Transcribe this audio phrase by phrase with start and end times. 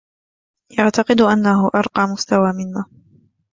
[0.79, 2.85] يعتقد أنه أرقى مستوى منا.